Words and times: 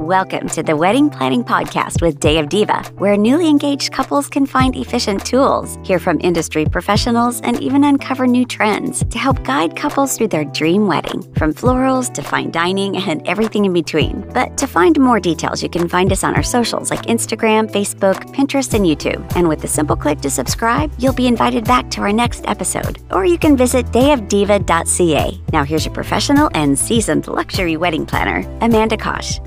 Welcome 0.00 0.48
to 0.50 0.62
the 0.62 0.74
Wedding 0.74 1.10
Planning 1.10 1.44
Podcast 1.44 2.00
with 2.00 2.20
Day 2.20 2.38
of 2.38 2.48
Diva, 2.48 2.84
where 2.96 3.18
newly 3.18 3.50
engaged 3.50 3.92
couples 3.92 4.28
can 4.28 4.46
find 4.46 4.74
efficient 4.74 5.26
tools, 5.26 5.78
hear 5.84 5.98
from 5.98 6.18
industry 6.22 6.64
professionals, 6.64 7.42
and 7.42 7.60
even 7.60 7.84
uncover 7.84 8.26
new 8.26 8.46
trends 8.46 9.04
to 9.10 9.18
help 9.18 9.44
guide 9.44 9.76
couples 9.76 10.16
through 10.16 10.28
their 10.28 10.46
dream 10.46 10.86
wedding, 10.86 11.20
from 11.34 11.52
florals 11.52 12.10
to 12.14 12.22
fine 12.22 12.50
dining 12.50 12.96
and 12.96 13.28
everything 13.28 13.66
in 13.66 13.74
between. 13.74 14.22
But 14.32 14.56
to 14.56 14.66
find 14.66 14.98
more 14.98 15.20
details, 15.20 15.62
you 15.62 15.68
can 15.68 15.86
find 15.86 16.10
us 16.12 16.24
on 16.24 16.34
our 16.34 16.42
socials 16.42 16.90
like 16.90 17.02
Instagram, 17.02 17.70
Facebook, 17.70 18.24
Pinterest, 18.34 18.72
and 18.72 18.86
YouTube. 18.86 19.20
And 19.36 19.48
with 19.48 19.62
a 19.64 19.68
simple 19.68 19.96
click 19.96 20.22
to 20.22 20.30
subscribe, 20.30 20.90
you'll 20.98 21.12
be 21.12 21.26
invited 21.26 21.64
back 21.66 21.90
to 21.90 22.00
our 22.00 22.12
next 22.12 22.48
episode. 22.48 23.00
Or 23.10 23.26
you 23.26 23.36
can 23.36 23.54
visit 23.54 23.84
dayofdiva.ca. 23.88 25.40
Now, 25.52 25.62
here's 25.62 25.84
your 25.84 25.94
professional 25.94 26.48
and 26.54 26.78
seasoned 26.78 27.28
luxury 27.28 27.76
wedding 27.76 28.06
planner, 28.06 28.48
Amanda 28.62 28.96
Kosh. 28.96 29.38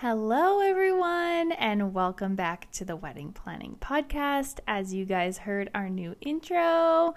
Hello, 0.00 0.60
everyone, 0.62 1.52
and 1.52 1.92
welcome 1.92 2.34
back 2.34 2.70
to 2.70 2.86
the 2.86 2.96
Wedding 2.96 3.34
Planning 3.34 3.76
Podcast. 3.82 4.58
As 4.66 4.94
you 4.94 5.04
guys 5.04 5.36
heard 5.36 5.68
our 5.74 5.90
new 5.90 6.16
intro, 6.22 7.14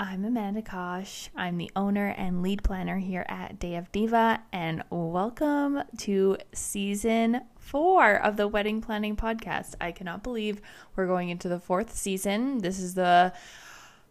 I'm 0.00 0.24
Amanda 0.24 0.60
Kosh. 0.60 1.30
I'm 1.36 1.56
the 1.56 1.70
owner 1.76 2.08
and 2.08 2.42
lead 2.42 2.64
planner 2.64 2.98
here 2.98 3.24
at 3.28 3.60
Day 3.60 3.76
of 3.76 3.92
Diva, 3.92 4.42
and 4.52 4.82
welcome 4.90 5.84
to 5.98 6.36
season 6.52 7.42
four 7.60 8.16
of 8.16 8.36
the 8.36 8.48
Wedding 8.48 8.80
Planning 8.80 9.14
Podcast. 9.14 9.76
I 9.80 9.92
cannot 9.92 10.24
believe 10.24 10.60
we're 10.96 11.06
going 11.06 11.28
into 11.28 11.48
the 11.48 11.60
fourth 11.60 11.94
season. 11.94 12.58
This 12.58 12.80
is 12.80 12.94
the 12.94 13.32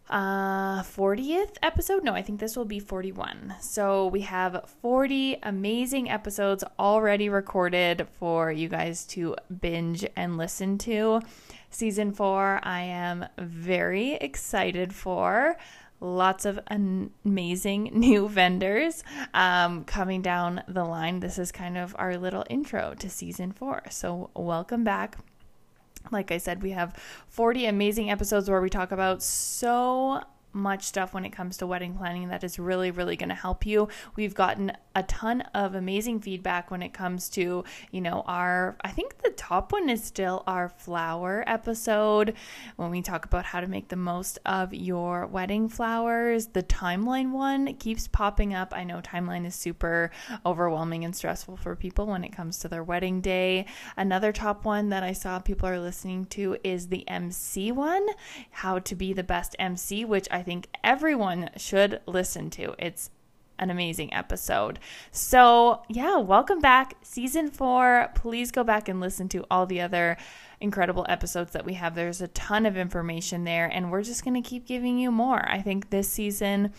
uh 0.10 0.82
40th 0.84 1.56
episode? 1.64 2.04
No 2.04 2.14
i 2.14 2.22
think 2.22 2.40
this 2.40 2.58
will 2.58 2.66
be 2.66 2.80
41 2.80 3.56
so 3.62 4.08
we 4.08 4.22
have 4.22 4.70
40 4.82 5.40
amazing 5.44 6.10
episodes 6.10 6.64
already 6.78 7.30
recorded 7.30 8.08
for 8.20 8.52
you 8.52 8.68
guys 8.68 9.06
to 9.06 9.36
binge 9.62 10.06
and 10.16 10.38
listen 10.38 10.78
to. 10.80 11.22
Season 11.70 12.12
4 12.12 12.60
i 12.64 12.82
am 12.82 13.26
very 13.38 14.14
excited 14.16 14.94
for. 14.94 15.58
Lots 16.00 16.44
of 16.44 16.60
amazing 16.68 17.84
new 17.94 18.28
vendors 18.28 19.06
um, 19.34 19.86
coming 19.86 20.22
down 20.22 20.62
the 20.68 20.84
line. 20.84 21.22
This 21.22 21.40
is 21.40 21.50
kind 21.54 21.78
of 21.78 21.96
our 21.98 22.18
little 22.18 22.44
intro 22.50 22.94
to 23.00 23.10
season 23.10 23.54
4 23.54 23.84
so 23.90 24.30
welcome 24.36 24.84
back 24.84 25.18
like 26.12 26.32
I 26.32 26.38
said, 26.38 26.62
we 26.62 26.72
have 26.72 26.96
40 27.28 27.66
amazing 27.66 28.12
episodes 28.12 28.50
where 28.50 28.62
we 28.62 28.70
talk 28.70 28.92
about 28.92 29.24
so 29.24 30.22
much 30.54 30.84
stuff 30.84 31.14
when 31.14 31.26
it 31.26 31.32
comes 31.32 31.58
to 31.58 31.68
wedding 31.68 31.96
planning 31.96 32.30
that 32.30 32.44
is 32.44 32.60
really, 32.60 32.92
really 32.92 33.16
going 33.16 33.30
to 33.30 33.36
help 33.36 33.66
you. 33.66 33.88
We've 34.16 34.36
gotten 34.36 34.72
a 34.96 35.04
ton 35.04 35.42
of 35.54 35.74
amazing 35.74 36.22
feedback 36.22 36.70
when 36.70 36.84
it 36.84 36.94
comes 36.94 37.30
to, 37.30 37.64
you 37.92 38.02
know, 38.02 38.24
our, 38.28 38.78
I 38.82 38.90
think 38.90 39.22
the 39.22 39.32
top 39.32 39.72
one 39.72 39.90
is 39.90 40.04
still 40.04 40.44
our 40.46 40.70
flower 40.70 41.44
episode 41.48 42.36
when 42.76 42.92
we 42.92 43.02
talk 43.02 43.26
about 43.26 43.46
how 43.46 43.60
to 43.60 43.68
make 43.68 43.88
the 43.88 43.96
most 43.96 44.38
of 44.46 44.74
your 44.74 45.26
wedding 45.26 45.68
flowers. 45.68 46.48
The 46.48 46.64
timeline 46.64 47.32
one 47.32 47.74
keeps 47.76 48.08
popping 48.08 48.54
up. 48.54 48.74
I 48.76 48.84
know 48.84 49.02
timeline 49.02 49.46
is 49.46 49.56
super 49.56 50.12
overwhelming 50.46 51.04
and 51.04 51.16
stressful 51.16 51.58
for 51.58 51.76
people 51.76 52.06
when 52.06 52.24
it 52.24 52.36
comes 52.36 52.60
to 52.60 52.68
their 52.68 52.84
wedding 52.84 53.22
day. 53.22 53.66
Another 53.98 54.32
top 54.32 54.66
one 54.66 54.90
that 54.90 55.04
I 55.04 55.14
saw 55.14 55.40
people 55.40 55.68
are 55.68 55.80
listening 55.80 56.26
to 56.26 56.58
is 56.64 56.88
the 56.88 57.08
MC 57.10 57.72
one, 57.72 58.06
how 58.52 58.80
to 58.80 58.96
be 58.96 59.14
the 59.14 59.24
best 59.24 59.56
MC, 59.58 60.06
which 60.06 60.28
I 60.30 60.43
think 60.44 60.68
everyone 60.84 61.50
should 61.58 62.02
listen 62.06 62.52
to. 62.52 62.76
It's 62.78 63.10
an 63.60 63.70
amazing 63.70 64.14
episode. 64.14 64.80
So, 65.12 65.84
yeah, 65.90 66.18
welcome 66.18 66.60
back. 66.60 66.96
Season 67.02 67.50
four. 67.50 68.10
Please 68.16 68.52
go 68.52 68.64
back 68.64 68.88
and 68.88 69.00
listen 69.00 69.30
to 69.30 69.46
all 69.50 69.66
the 69.66 69.82
other 69.82 70.18
incredible 70.60 71.06
episodes 71.10 71.52
that 71.54 71.66
we 71.66 71.74
have. 71.74 71.96
There's 71.96 72.22
a 72.22 72.28
ton 72.30 72.66
of 72.66 72.78
information 72.78 73.44
there, 73.44 73.68
and 73.68 73.92
we're 73.92 74.04
just 74.04 74.24
going 74.24 74.42
to 74.42 74.48
keep 74.48 74.66
giving 74.66 74.98
you 74.98 75.12
more. 75.12 75.48
I 75.50 75.62
think 75.62 75.90
this 75.90 76.10
season 76.10 76.74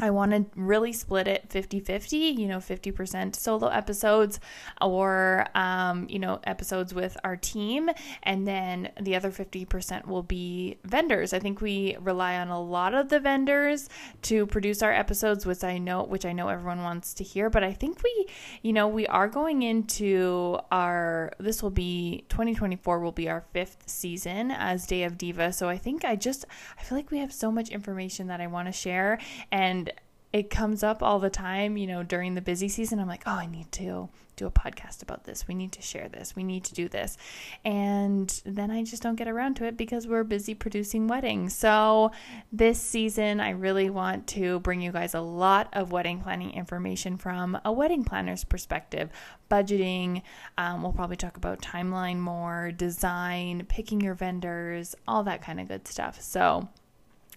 I 0.00 0.10
want 0.10 0.32
to 0.32 0.44
really 0.60 0.92
split 0.92 1.28
it 1.28 1.48
50 1.50 1.78
50, 1.78 2.16
you 2.16 2.48
know, 2.48 2.58
50% 2.58 3.36
solo 3.36 3.68
episodes 3.68 4.40
or, 4.82 5.46
um, 5.54 6.08
you 6.08 6.18
know, 6.18 6.40
episodes 6.42 6.92
with 6.92 7.16
our 7.22 7.36
team. 7.36 7.88
And 8.24 8.44
then 8.44 8.90
the 9.00 9.14
other 9.14 9.30
50% 9.30 10.08
will 10.08 10.24
be 10.24 10.78
vendors. 10.82 11.32
I 11.32 11.38
think 11.38 11.60
we 11.60 11.96
rely 12.00 12.38
on 12.38 12.48
a 12.48 12.60
lot 12.60 12.92
of 12.92 13.08
the 13.08 13.20
vendors 13.20 13.88
to 14.22 14.46
produce 14.46 14.82
our 14.82 14.92
episodes, 14.92 15.46
which 15.46 15.62
I 15.62 15.78
know, 15.78 16.02
which 16.02 16.26
I 16.26 16.32
know 16.32 16.48
everyone 16.48 16.82
wants 16.82 17.14
to 17.14 17.24
hear. 17.24 17.48
But 17.48 17.62
I 17.62 17.72
think 17.72 18.02
we, 18.02 18.26
you 18.62 18.72
know, 18.72 18.88
we 18.88 19.06
are 19.06 19.28
going 19.28 19.62
into 19.62 20.58
our, 20.72 21.32
this 21.38 21.62
will 21.62 21.70
be 21.70 22.24
2024 22.30 22.98
will 22.98 23.12
be 23.12 23.28
our 23.28 23.44
fifth 23.52 23.84
season 23.86 24.50
as 24.50 24.88
Day 24.88 25.04
of 25.04 25.16
Diva. 25.16 25.52
So 25.52 25.68
I 25.68 25.78
think 25.78 26.04
I 26.04 26.16
just, 26.16 26.46
I 26.76 26.82
feel 26.82 26.98
like 26.98 27.12
we 27.12 27.18
have 27.18 27.32
so 27.32 27.52
much 27.52 27.68
information 27.68 28.26
that 28.26 28.40
I 28.40 28.48
want 28.48 28.66
to 28.66 28.72
share. 28.72 29.20
And 29.52 29.83
it 30.34 30.50
comes 30.50 30.82
up 30.82 31.00
all 31.00 31.20
the 31.20 31.30
time, 31.30 31.76
you 31.76 31.86
know, 31.86 32.02
during 32.02 32.34
the 32.34 32.40
busy 32.40 32.68
season. 32.68 32.98
I'm 32.98 33.06
like, 33.06 33.22
oh, 33.24 33.30
I 33.30 33.46
need 33.46 33.70
to 33.70 34.08
do 34.34 34.46
a 34.48 34.50
podcast 34.50 35.00
about 35.00 35.22
this. 35.22 35.46
We 35.46 35.54
need 35.54 35.70
to 35.70 35.80
share 35.80 36.08
this. 36.08 36.34
We 36.34 36.42
need 36.42 36.64
to 36.64 36.74
do 36.74 36.88
this. 36.88 37.16
And 37.64 38.42
then 38.44 38.72
I 38.72 38.82
just 38.82 39.00
don't 39.00 39.14
get 39.14 39.28
around 39.28 39.54
to 39.58 39.64
it 39.64 39.76
because 39.76 40.08
we're 40.08 40.24
busy 40.24 40.56
producing 40.56 41.06
weddings. 41.06 41.54
So 41.54 42.10
this 42.50 42.80
season, 42.80 43.38
I 43.38 43.50
really 43.50 43.90
want 43.90 44.26
to 44.28 44.58
bring 44.58 44.80
you 44.80 44.90
guys 44.90 45.14
a 45.14 45.20
lot 45.20 45.68
of 45.72 45.92
wedding 45.92 46.20
planning 46.20 46.50
information 46.50 47.16
from 47.16 47.56
a 47.64 47.72
wedding 47.72 48.02
planner's 48.02 48.42
perspective. 48.42 49.10
Budgeting, 49.48 50.22
um, 50.58 50.82
we'll 50.82 50.90
probably 50.90 51.14
talk 51.14 51.36
about 51.36 51.62
timeline 51.62 52.18
more, 52.18 52.72
design, 52.72 53.66
picking 53.68 54.00
your 54.00 54.14
vendors, 54.14 54.96
all 55.06 55.22
that 55.22 55.42
kind 55.42 55.60
of 55.60 55.68
good 55.68 55.86
stuff. 55.86 56.20
So, 56.20 56.68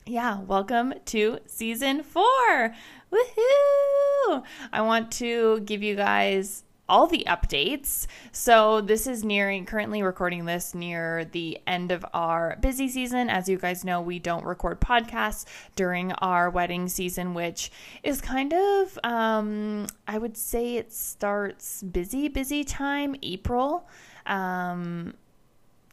yeah, 0.07 0.39
welcome 0.39 0.93
to 1.05 1.39
season 1.47 2.01
four. 2.01 2.73
Woohoo! 3.11 4.43
I 4.71 4.81
want 4.81 5.11
to 5.13 5.59
give 5.61 5.83
you 5.83 5.95
guys 5.95 6.63
all 6.87 7.07
the 7.07 7.25
updates. 7.27 8.07
So, 8.31 8.79
this 8.79 9.05
is 9.05 9.25
nearing, 9.25 9.65
currently 9.65 10.01
recording 10.01 10.45
this 10.45 10.73
near 10.73 11.25
the 11.25 11.59
end 11.67 11.91
of 11.91 12.05
our 12.13 12.57
busy 12.61 12.87
season. 12.87 13.29
As 13.29 13.49
you 13.49 13.57
guys 13.57 13.83
know, 13.83 13.99
we 13.99 14.19
don't 14.19 14.45
record 14.45 14.79
podcasts 14.79 15.45
during 15.75 16.13
our 16.13 16.49
wedding 16.49 16.87
season, 16.87 17.33
which 17.33 17.69
is 18.01 18.21
kind 18.21 18.53
of, 18.53 18.97
um, 19.03 19.87
I 20.07 20.17
would 20.17 20.37
say 20.37 20.77
it 20.77 20.93
starts 20.93 21.83
busy, 21.83 22.29
busy 22.29 22.63
time, 22.63 23.15
April. 23.21 23.89
Um, 24.25 25.15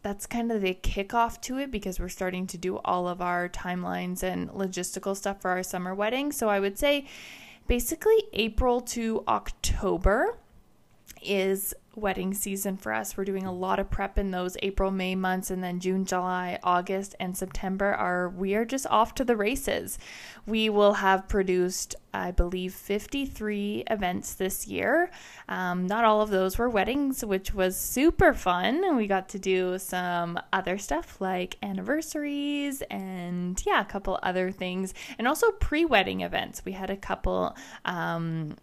that's 0.05 0.27
kind 0.27 0.53
of 0.53 0.61
the 0.61 0.75
kickoff 0.75 1.41
to 1.41 1.57
it 1.57 1.71
because 1.71 1.99
we're 1.99 2.11
starting 2.11 2.47
to 2.47 2.59
do 2.59 2.77
all 2.85 3.09
of 3.09 3.23
our 3.23 3.49
timelines 3.49 4.23
and 4.23 4.51
logistical 4.51 5.17
stuff 5.17 5.41
for 5.41 5.51
our 5.51 5.63
summer 5.63 5.95
wedding. 5.95 6.31
So 6.31 6.51
I 6.51 6.61
would 6.61 6.79
say 6.79 7.07
basically 7.67 8.23
April 8.35 8.83
to 8.83 9.25
October 9.27 10.37
is 11.23 11.75
wedding 11.97 12.35
season 12.35 12.77
for 12.77 12.93
us. 12.93 13.17
We're 13.17 13.25
doing 13.25 13.47
a 13.47 13.53
lot 13.53 13.79
of 13.79 13.91
prep 13.91 14.19
in 14.19 14.31
those 14.31 14.57
April, 14.63 14.91
May 14.91 15.15
months, 15.15 15.51
and 15.51 15.63
then 15.63 15.81
June, 15.81 16.05
July, 16.05 16.59
August, 16.63 17.15
and 17.21 17.37
September 17.37 17.93
are 17.93 18.29
we 18.29 18.55
are 18.55 18.65
just 18.65 18.87
off 18.89 19.15
to 19.17 19.25
the 19.25 19.37
races. 19.37 19.99
We 20.47 20.69
will 20.69 20.95
have 20.95 21.29
produced, 21.29 21.95
I 22.13 22.31
believe, 22.31 22.75
53 22.75 23.85
events 23.91 24.35
this 24.35 24.67
year. 24.67 25.11
Um, 25.49 25.87
not 25.87 26.05
all 26.05 26.21
of 26.21 26.31
those 26.31 26.59
were 26.59 26.69
weddings, 26.69 27.25
which 27.25 27.55
was 27.55 27.77
super 27.77 28.35
fun. 28.35 28.97
We 28.97 29.07
got 29.07 29.29
to 29.31 29.39
do 29.39 29.79
some 29.79 30.39
other 30.53 30.79
stuff 30.79 31.21
like 31.21 31.57
anniversaries 31.63 32.83
and 32.91 33.63
yeah, 33.65 33.81
a 33.81 33.85
couple 33.85 34.19
other 34.23 34.51
things, 34.51 34.95
and 35.19 35.27
also 35.27 35.51
pre-wedding 35.53 36.21
events. 36.21 36.63
We 36.65 36.73
had 36.73 36.91
a 36.91 36.97
couple. 36.97 37.57
Um, 37.85 38.57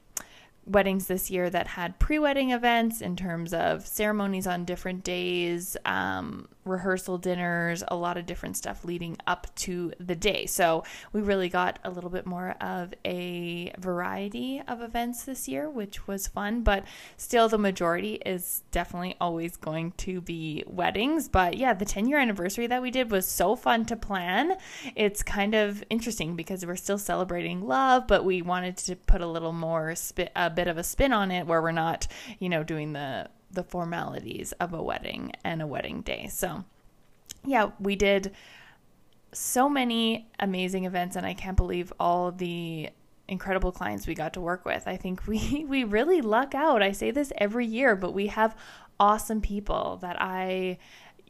weddings 0.71 1.07
this 1.07 1.29
year 1.29 1.49
that 1.49 1.67
had 1.67 1.99
pre 1.99 2.19
wedding 2.19 2.51
events 2.51 3.01
in 3.01 3.16
terms 3.16 3.53
of 3.53 3.85
ceremonies 3.85 4.47
on 4.47 4.66
different 4.66 5.03
days, 5.03 5.78
um, 5.85 6.47
rehearsal 6.66 7.17
dinners, 7.17 7.84
a 7.87 7.96
lot 7.96 8.17
of 8.17 8.25
different 8.25 8.58
stuff 8.58 8.85
leading 8.85 9.17
up 9.25 9.47
to 9.55 9.93
the 9.99 10.16
day. 10.16 10.46
So 10.46 10.84
we 11.13 11.22
really 11.22 11.49
got 11.49 11.79
a 11.84 11.90
little 11.90 12.09
bit 12.09 12.25
more 12.25 12.55
of 12.61 12.93
a 13.05 13.73
variety 13.79 14.61
of 14.67 14.81
events 14.81 15.23
this 15.23 15.47
year, 15.47 15.69
which 15.69 16.08
was 16.08 16.28
fun, 16.28 16.61
but 16.61 16.84
still 17.17 17.49
the 17.49 17.58
majority 17.58 18.16
is 18.25 18.63
definitely 18.72 19.16
always 19.19 19.58
going 19.58 19.91
to 19.97 20.22
be 20.22 20.63
weddings. 20.67 21.28
But 21.28 21.58
yeah, 21.58 21.73
the 21.73 21.85
10 21.85 22.08
year 22.08 22.19
anniversary 22.19 22.67
that 22.67 22.81
we 22.81 22.91
did 22.91 23.11
was 23.11 23.25
so 23.25 23.55
fun 23.55 23.85
to 23.85 23.96
plan. 23.96 24.58
It's 24.96 25.23
kind 25.23 25.55
of 25.55 25.84
interesting 25.90 26.35
because 26.35 26.66
we're 26.66 26.75
still 26.75 26.97
celebrating 26.97 27.67
love, 27.67 28.08
but 28.08 28.23
we 28.23 28.41
wanted 28.41 28.78
to 28.78 28.96
put 28.96 29.22
a 29.22 29.28
little 29.28 29.53
more 29.53 29.96
spin, 29.96 30.29
a 30.35 30.49
bit 30.49 30.67
of 30.67 30.78
a 30.78 30.84
spin 30.84 31.13
on 31.13 31.31
it 31.31 31.47
where 31.47 31.61
we're 31.61 31.72
not, 31.72 32.08
you 32.40 32.49
know, 32.49 32.63
doing 32.63 32.93
the 32.93 33.29
the 33.53 33.63
formalities 33.63 34.51
of 34.53 34.73
a 34.73 34.81
wedding 34.81 35.31
and 35.43 35.61
a 35.61 35.67
wedding 35.67 36.01
day. 36.01 36.27
So, 36.31 36.63
yeah, 37.45 37.71
we 37.79 37.95
did 37.95 38.33
so 39.33 39.69
many 39.69 40.27
amazing 40.39 40.85
events, 40.85 41.15
and 41.15 41.25
I 41.25 41.33
can't 41.33 41.57
believe 41.57 41.93
all 41.99 42.31
the 42.31 42.89
incredible 43.27 43.71
clients 43.71 44.07
we 44.07 44.13
got 44.13 44.33
to 44.33 44.41
work 44.41 44.65
with. 44.65 44.83
I 44.87 44.97
think 44.97 45.25
we 45.25 45.65
we 45.67 45.83
really 45.83 46.21
luck 46.21 46.53
out. 46.53 46.83
I 46.83 46.91
say 46.91 47.11
this 47.11 47.31
every 47.37 47.65
year, 47.65 47.95
but 47.95 48.13
we 48.13 48.27
have 48.27 48.55
awesome 48.99 49.41
people 49.41 49.97
that 50.01 50.21
I 50.21 50.77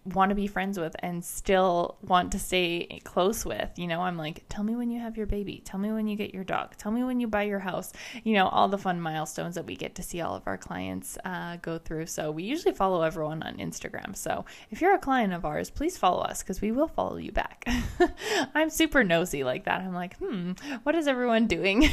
want 0.06 0.30
to 0.30 0.36
be 0.36 0.48
friends 0.48 0.80
with 0.80 0.96
and 1.00 1.24
still 1.24 1.98
want 2.02 2.32
to 2.32 2.40
stay 2.40 3.00
close 3.04 3.46
with. 3.46 3.70
You 3.78 3.88
know, 3.88 4.02
I'm 4.02 4.18
like, 4.18 4.44
tell 4.50 4.64
me 4.64 4.76
when 4.76 4.90
you 4.90 5.00
have 5.00 5.16
your 5.16 5.28
baby. 5.28 5.62
Tell 5.64 5.80
me 5.80 5.92
when 5.92 6.08
you 6.08 6.16
get 6.16 6.34
your 6.34 6.44
dog. 6.44 6.76
Tell 6.78 6.92
me 6.92 7.04
when 7.04 7.20
you 7.20 7.28
buy 7.28 7.44
your 7.44 7.60
house. 7.60 7.94
You 8.24 8.34
know, 8.34 8.48
all 8.48 8.68
the 8.68 8.78
fun 8.78 9.00
milestones 9.00 9.56
that 9.56 9.66
we 9.66 9.76
get 9.76 9.96
to 9.96 10.04
see 10.04 10.22
all 10.22 10.36
of 10.36 10.44
our 10.48 10.58
clients 10.58 11.18
uh, 11.24 11.58
go 11.62 11.78
through. 11.78 12.08
So 12.08 12.32
we 12.32 12.44
usually 12.44 12.74
follow 12.74 13.04
everyone 13.04 13.44
on 13.44 13.58
Instagram. 13.58 14.16
So 14.16 14.46
if 14.72 14.82
you're 14.82 14.96
a 14.96 15.00
client 15.00 15.34
of 15.34 15.46
ours, 15.46 15.70
please 15.70 15.98
follow 15.98 16.22
us 16.22 16.42
because 16.42 16.62
we 16.62 16.72
will 16.72 16.88
follow 16.88 17.18
you 17.18 17.32
back. 17.32 17.68
I'm 18.56 18.72
super 18.72 19.04
nosy 19.04 19.44
like 19.44 19.66
that. 19.66 19.82
I'm 19.82 19.94
like, 19.94 20.18
hmm, 20.18 20.54
what 20.84 20.96
is 20.96 21.08
everyone 21.08 21.46
doing? 21.46 21.90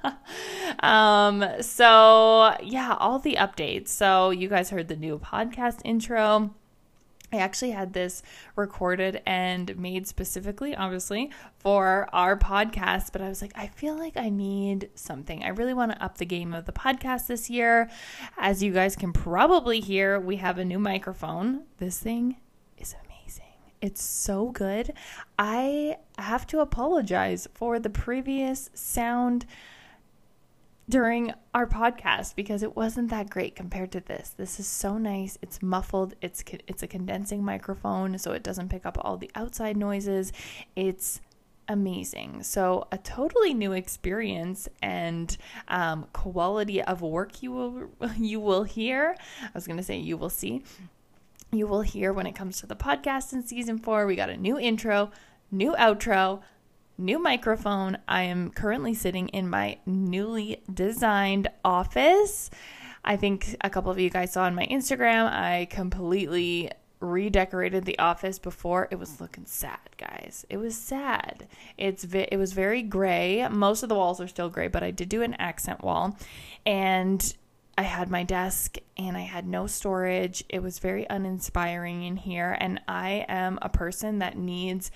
um, 0.80 1.44
so 1.60 2.56
yeah, 2.62 2.96
all 2.98 3.18
the 3.18 3.36
updates. 3.38 3.88
So 3.88 4.30
you 4.30 4.48
guys 4.48 4.70
heard 4.70 4.88
the 4.88 4.96
new 4.96 5.18
podcast 5.18 5.80
intro. 5.84 6.54
I 7.32 7.38
actually 7.38 7.72
had 7.72 7.92
this 7.92 8.22
recorded 8.54 9.20
and 9.26 9.76
made 9.78 10.06
specifically, 10.06 10.76
obviously, 10.76 11.30
for 11.58 12.08
our 12.12 12.38
podcast, 12.38 13.12
but 13.12 13.20
I 13.20 13.28
was 13.28 13.42
like, 13.42 13.52
I 13.56 13.66
feel 13.66 13.98
like 13.98 14.16
I 14.16 14.28
need 14.28 14.90
something. 14.94 15.42
I 15.42 15.48
really 15.48 15.74
want 15.74 15.92
to 15.92 16.02
up 16.02 16.18
the 16.18 16.24
game 16.24 16.54
of 16.54 16.66
the 16.66 16.72
podcast 16.72 17.26
this 17.26 17.50
year. 17.50 17.90
As 18.38 18.62
you 18.62 18.72
guys 18.72 18.94
can 18.94 19.12
probably 19.12 19.80
hear, 19.80 20.20
we 20.20 20.36
have 20.36 20.58
a 20.58 20.64
new 20.64 20.78
microphone. 20.78 21.64
This 21.78 21.98
thing 21.98 22.36
is 22.78 22.94
amazing. 23.04 23.44
It's 23.80 24.02
so 24.02 24.50
good. 24.50 24.92
I 25.38 25.98
have 26.18 26.46
to 26.48 26.60
apologize 26.60 27.48
for 27.54 27.78
the 27.78 27.90
previous 27.90 28.70
sound 28.72 29.46
during 30.88 31.32
our 31.52 31.66
podcast 31.66 32.36
because 32.36 32.62
it 32.62 32.76
wasn't 32.76 33.10
that 33.10 33.28
great 33.28 33.56
compared 33.56 33.90
to 33.92 34.00
this. 34.00 34.34
This 34.36 34.60
is 34.60 34.66
so 34.66 34.98
nice. 34.98 35.36
It's 35.42 35.62
muffled. 35.62 36.14
It's 36.20 36.44
it's 36.68 36.82
a 36.82 36.86
condensing 36.86 37.44
microphone 37.44 38.18
so 38.18 38.32
it 38.32 38.42
doesn't 38.42 38.68
pick 38.68 38.86
up 38.86 38.96
all 39.00 39.16
the 39.16 39.30
outside 39.34 39.76
noises. 39.76 40.32
It's 40.76 41.20
amazing. 41.68 42.44
So 42.44 42.86
a 42.92 42.98
totally 42.98 43.52
new 43.52 43.72
experience 43.72 44.68
and 44.80 45.36
um, 45.68 46.06
quality 46.12 46.80
of 46.82 47.02
work 47.02 47.42
you 47.42 47.52
will 47.52 47.90
you 48.16 48.40
will 48.40 48.62
hear. 48.62 49.16
I 49.42 49.50
was 49.54 49.66
going 49.66 49.78
to 49.78 49.82
say 49.82 49.96
you 49.96 50.16
will 50.16 50.30
see. 50.30 50.62
You 51.52 51.66
will 51.66 51.82
hear 51.82 52.12
when 52.12 52.26
it 52.26 52.34
comes 52.34 52.60
to 52.60 52.66
the 52.66 52.76
podcast 52.76 53.32
in 53.32 53.46
season 53.46 53.78
4. 53.78 54.06
We 54.06 54.16
got 54.16 54.30
a 54.30 54.36
new 54.36 54.58
intro, 54.58 55.10
new 55.50 55.74
outro, 55.76 56.42
new 56.98 57.18
microphone. 57.18 57.98
I 58.08 58.22
am 58.22 58.50
currently 58.50 58.94
sitting 58.94 59.28
in 59.28 59.48
my 59.48 59.78
newly 59.86 60.62
designed 60.72 61.48
office. 61.64 62.50
I 63.04 63.16
think 63.16 63.56
a 63.60 63.70
couple 63.70 63.90
of 63.90 63.98
you 64.00 64.10
guys 64.10 64.32
saw 64.32 64.44
on 64.44 64.54
my 64.54 64.66
Instagram, 64.66 65.30
I 65.30 65.68
completely 65.70 66.70
redecorated 67.00 67.84
the 67.84 67.98
office. 67.98 68.38
Before 68.38 68.88
it 68.90 68.98
was 68.98 69.20
looking 69.20 69.44
sad 69.46 69.78
guys. 69.98 70.46
It 70.48 70.56
was 70.56 70.76
sad. 70.76 71.46
It's 71.76 72.04
vi- 72.04 72.28
it 72.32 72.36
was 72.36 72.52
very 72.52 72.82
gray. 72.82 73.46
Most 73.48 73.82
of 73.82 73.88
the 73.88 73.94
walls 73.94 74.20
are 74.20 74.28
still 74.28 74.48
gray 74.48 74.68
but 74.68 74.82
i 74.82 74.90
did 74.90 75.08
do 75.08 75.22
an 75.22 75.34
accent 75.34 75.84
wall. 75.84 76.18
And 76.64 77.34
i 77.78 77.82
had 77.82 78.10
my 78.10 78.22
desk 78.22 78.78
and 78.96 79.16
i 79.16 79.20
had 79.20 79.46
no 79.46 79.66
storage. 79.66 80.42
It 80.48 80.62
was 80.62 80.78
very 80.78 81.06
uninspiring 81.08 82.02
in 82.02 82.16
here 82.16 82.56
and 82.58 82.80
i 82.88 83.26
am 83.28 83.58
a 83.62 83.68
person 83.68 84.18
that 84.20 84.38
needs 84.38 84.90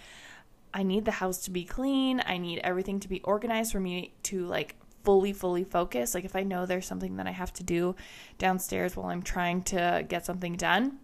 I 0.72 0.82
need 0.82 1.04
the 1.04 1.10
house 1.12 1.38
to 1.44 1.50
be 1.50 1.64
clean. 1.64 2.22
I 2.26 2.38
need 2.38 2.60
everything 2.60 3.00
to 3.00 3.08
be 3.08 3.20
organized 3.22 3.72
for 3.72 3.80
me 3.80 4.12
to 4.24 4.46
like 4.46 4.76
fully 5.04 5.32
fully 5.32 5.64
focus. 5.64 6.14
Like 6.14 6.24
if 6.24 6.36
I 6.36 6.42
know 6.42 6.66
there's 6.66 6.86
something 6.86 7.16
that 7.16 7.26
I 7.26 7.32
have 7.32 7.52
to 7.54 7.64
do 7.64 7.96
downstairs 8.38 8.96
while 8.96 9.06
I'm 9.06 9.22
trying 9.22 9.62
to 9.64 10.04
get 10.08 10.26
something 10.26 10.56
done, 10.56 10.98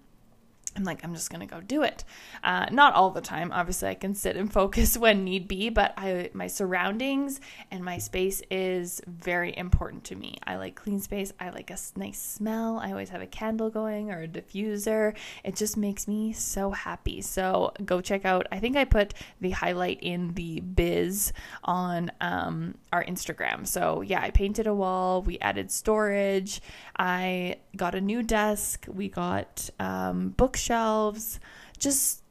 I'm 0.77 0.85
like, 0.85 1.03
I'm 1.05 1.15
just 1.15 1.31
gonna 1.31 1.47
go 1.47 1.61
do 1.61 1.83
it. 1.83 2.05
Uh, 2.45 2.67
not 2.71 2.95
all 2.95 3.11
the 3.11 3.21
time. 3.21 3.51
Obviously, 3.53 3.89
I 3.89 3.95
can 3.95 4.15
sit 4.15 4.37
and 4.37 4.53
focus 4.61 4.97
when 4.97 5.25
need 5.25 5.49
be, 5.49 5.69
but 5.71 5.95
I 5.97 6.31
my 6.35 6.47
surroundings 6.47 7.41
and 7.71 7.85
my 7.85 7.99
space 7.99 8.43
is 8.51 9.01
very 9.07 9.57
important 9.57 10.05
to 10.05 10.17
me. 10.17 10.37
I 10.47 10.57
like 10.57 10.75
clean 10.75 11.01
space. 11.01 11.33
I 11.41 11.51
like 11.51 11.71
a 11.71 11.79
nice 11.97 12.21
smell. 12.21 12.79
I 12.79 12.91
always 12.91 13.09
have 13.11 13.23
a 13.23 13.27
candle 13.27 13.71
going 13.71 14.11
or 14.11 14.23
a 14.23 14.29
diffuser. 14.29 15.17
It 15.45 15.57
just 15.57 15.77
makes 15.77 16.07
me 16.07 16.33
so 16.33 16.71
happy. 16.71 17.23
So 17.23 17.73
go 17.85 18.01
check 18.01 18.25
out. 18.25 18.47
I 18.53 18.59
think 18.59 18.77
I 18.77 18.85
put 18.85 19.15
the 19.41 19.51
highlight 19.51 19.99
in 20.03 20.35
the 20.35 20.61
biz 20.61 21.33
on 21.67 22.11
um, 22.21 22.77
our 22.93 23.05
Instagram. 23.05 23.67
So 23.67 24.01
yeah, 24.01 24.23
I 24.23 24.31
painted 24.31 24.67
a 24.67 24.75
wall. 24.75 25.21
We 25.21 25.39
added 25.41 25.71
storage. 25.71 26.63
I 26.97 27.57
got 27.77 27.95
a 27.95 28.01
new 28.01 28.23
desk. 28.23 28.87
We 28.89 29.09
got 29.09 29.69
um, 29.79 30.31
bookshelves. 30.31 31.41
Just 31.79 32.23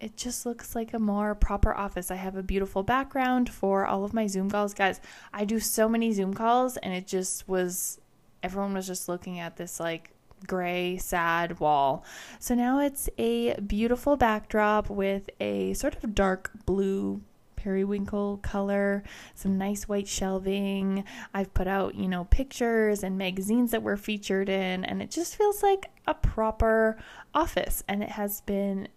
it 0.00 0.16
just 0.16 0.46
looks 0.46 0.74
like 0.74 0.94
a 0.94 0.98
more 0.98 1.34
proper 1.34 1.74
office. 1.74 2.10
I 2.10 2.16
have 2.16 2.36
a 2.36 2.42
beautiful 2.42 2.82
background 2.82 3.50
for 3.50 3.86
all 3.86 4.04
of 4.04 4.14
my 4.14 4.26
Zoom 4.26 4.50
calls. 4.50 4.74
Guys, 4.74 5.00
I 5.32 5.44
do 5.44 5.60
so 5.60 5.88
many 5.88 6.12
Zoom 6.12 6.34
calls 6.34 6.76
and 6.78 6.92
it 6.92 7.06
just 7.06 7.48
was 7.48 8.00
everyone 8.42 8.74
was 8.74 8.86
just 8.86 9.08
looking 9.08 9.38
at 9.38 9.56
this 9.56 9.78
like 9.78 10.10
gray, 10.46 10.96
sad 10.96 11.60
wall. 11.60 12.04
So 12.38 12.54
now 12.54 12.80
it's 12.80 13.10
a 13.18 13.54
beautiful 13.60 14.16
backdrop 14.16 14.88
with 14.88 15.28
a 15.38 15.74
sort 15.74 16.02
of 16.02 16.14
dark 16.14 16.50
blue 16.64 17.20
periwinkle 17.60 18.38
color, 18.38 19.02
some 19.34 19.58
nice 19.58 19.86
white 19.86 20.08
shelving. 20.08 21.04
I've 21.34 21.52
put 21.52 21.66
out, 21.66 21.94
you 21.94 22.08
know, 22.08 22.24
pictures 22.24 23.02
and 23.02 23.18
magazines 23.18 23.70
that 23.70 23.82
we're 23.82 23.98
featured 23.98 24.48
in, 24.48 24.84
and 24.84 25.02
it 25.02 25.10
just 25.10 25.36
feels 25.36 25.62
like 25.62 25.90
a 26.06 26.14
proper 26.14 26.96
office. 27.34 27.84
And 27.86 28.02
it 28.02 28.10
has 28.10 28.40
been 28.40 28.88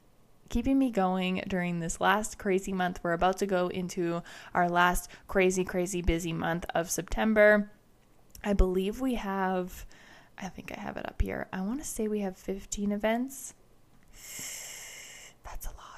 keeping 0.48 0.80
me 0.80 0.92
going 0.92 1.44
during 1.48 1.80
this 1.80 2.00
last 2.00 2.38
crazy 2.38 2.72
month. 2.72 3.02
We're 3.04 3.14
about 3.14 3.38
to 3.40 3.46
go 3.46 3.68
into 3.68 4.24
our 4.54 4.70
last 4.70 5.10
crazy, 5.28 5.66
crazy 5.66 6.02
busy 6.02 6.32
month 6.32 6.66
of 6.74 6.90
September. 6.90 7.70
I 8.46 8.54
believe 8.54 9.02
we 9.02 9.16
have, 9.16 9.86
I 10.38 10.48
think 10.48 10.72
I 10.76 10.80
have 10.80 10.96
it 10.96 11.06
up 11.06 11.22
here. 11.22 11.48
I 11.52 11.62
want 11.62 11.82
to 11.82 11.88
say 11.88 12.08
we 12.08 12.20
have 12.20 12.38
15 12.38 12.92
events. 12.92 13.56
That's 15.44 15.66
a 15.66 15.72
lot. 15.72 15.93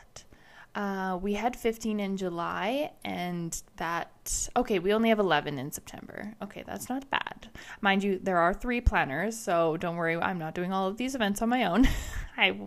Uh, 0.76 1.18
we 1.22 1.34
had 1.34 1.56
15 1.56 2.02
in 2.02 2.18
July, 2.18 2.92
and 3.06 3.62
that, 3.78 4.50
okay, 4.58 4.78
we 4.78 4.94
only 4.94 5.08
have 5.08 5.20
11 5.20 5.58
in 5.58 5.72
September. 5.72 6.36
Okay, 6.42 6.66
that's 6.68 6.90
not 6.90 7.10
bad. 7.10 7.48
Mind 7.80 8.04
you, 8.04 8.20
there 8.22 8.40
are 8.40 8.54
three 8.54 8.82
planners, 8.82 9.40
so 9.40 9.78
don't 9.78 9.96
worry, 9.96 10.18
I'm 10.18 10.38
not 10.38 10.54
doing 10.54 10.74
all 10.74 10.88
of 10.88 10.98
these 10.98 11.16
events 11.16 11.42
on 11.42 11.48
my 11.48 11.64
own. 11.64 11.88
I, 12.38 12.60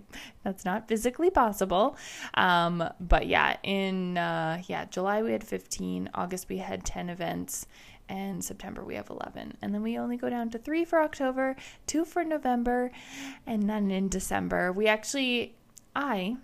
that's 0.42 0.64
not 0.64 0.88
physically 0.88 1.28
possible. 1.28 1.98
Um, 2.32 2.82
but 2.98 3.26
yeah, 3.26 3.58
in, 3.62 4.16
uh, 4.16 4.62
yeah, 4.66 4.86
July 4.86 5.22
we 5.22 5.32
had 5.32 5.44
15, 5.44 6.08
August 6.14 6.48
we 6.48 6.56
had 6.56 6.86
10 6.86 7.10
events, 7.10 7.66
and 8.08 8.42
September 8.42 8.82
we 8.82 8.94
have 8.94 9.10
11. 9.10 9.58
And 9.60 9.74
then 9.74 9.82
we 9.82 9.98
only 9.98 10.16
go 10.16 10.30
down 10.30 10.48
to 10.50 10.58
three 10.58 10.86
for 10.86 11.02
October, 11.02 11.56
two 11.86 12.06
for 12.06 12.24
November, 12.24 12.90
and 13.46 13.64
none 13.64 13.90
in 13.90 14.08
December. 14.08 14.72
We 14.72 14.86
actually, 14.86 15.56
I, 15.94 16.38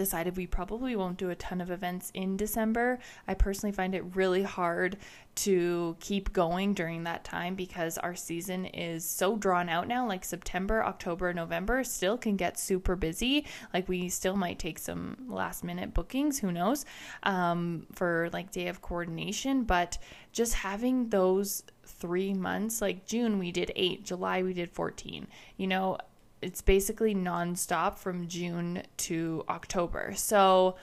decided 0.00 0.34
we 0.34 0.46
probably 0.46 0.96
won't 0.96 1.18
do 1.18 1.28
a 1.28 1.34
ton 1.34 1.60
of 1.60 1.70
events 1.70 2.10
in 2.14 2.34
December. 2.34 2.98
I 3.28 3.34
personally 3.34 3.70
find 3.70 3.94
it 3.94 4.16
really 4.16 4.42
hard 4.42 4.96
to 5.34 5.94
keep 6.00 6.32
going 6.32 6.72
during 6.72 7.04
that 7.04 7.22
time 7.22 7.54
because 7.54 7.98
our 7.98 8.14
season 8.14 8.64
is 8.64 9.04
so 9.04 9.36
drawn 9.36 9.68
out 9.68 9.86
now. 9.86 10.08
Like 10.08 10.24
September, 10.24 10.82
October, 10.82 11.34
November 11.34 11.84
still 11.84 12.16
can 12.16 12.36
get 12.36 12.58
super 12.58 12.96
busy. 12.96 13.44
Like 13.74 13.90
we 13.90 14.08
still 14.08 14.36
might 14.36 14.58
take 14.58 14.78
some 14.78 15.18
last 15.28 15.64
minute 15.64 15.92
bookings, 15.92 16.38
who 16.38 16.50
knows, 16.50 16.86
um, 17.24 17.86
for 17.92 18.30
like 18.32 18.50
day 18.52 18.68
of 18.68 18.80
coordination. 18.80 19.64
But 19.64 19.98
just 20.32 20.54
having 20.54 21.10
those 21.10 21.62
three 21.84 22.32
months, 22.32 22.80
like 22.80 23.04
June, 23.04 23.38
we 23.38 23.52
did 23.52 23.70
eight, 23.76 24.02
July, 24.02 24.42
we 24.42 24.54
did 24.54 24.70
14. 24.70 25.26
You 25.58 25.66
know, 25.66 25.98
it's 26.42 26.62
basically 26.62 27.14
nonstop 27.14 27.98
from 27.98 28.28
June 28.28 28.82
to 28.98 29.44
October. 29.48 30.12
So 30.16 30.76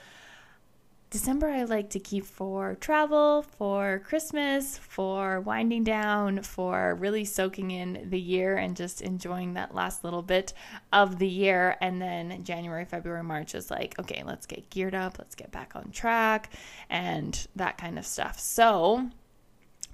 December 1.10 1.48
I 1.48 1.64
like 1.64 1.88
to 1.90 2.00
keep 2.00 2.26
for 2.26 2.74
travel, 2.74 3.40
for 3.40 4.02
Christmas, 4.04 4.76
for 4.76 5.40
winding 5.40 5.82
down, 5.82 6.42
for 6.42 6.96
really 6.96 7.24
soaking 7.24 7.70
in 7.70 8.10
the 8.10 8.20
year 8.20 8.58
and 8.58 8.76
just 8.76 9.00
enjoying 9.00 9.54
that 9.54 9.74
last 9.74 10.04
little 10.04 10.20
bit 10.20 10.52
of 10.92 11.18
the 11.18 11.26
year. 11.26 11.78
And 11.80 12.00
then 12.00 12.44
January, 12.44 12.84
February, 12.84 13.22
March 13.22 13.54
is 13.54 13.70
like, 13.70 13.98
okay, 13.98 14.22
let's 14.26 14.44
get 14.44 14.68
geared 14.68 14.94
up, 14.94 15.18
let's 15.18 15.34
get 15.34 15.50
back 15.50 15.74
on 15.74 15.90
track, 15.92 16.52
and 16.90 17.48
that 17.56 17.78
kind 17.78 17.98
of 17.98 18.04
stuff. 18.04 18.38
So 18.38 19.08